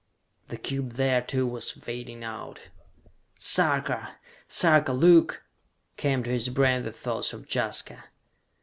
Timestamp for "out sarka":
2.23-4.15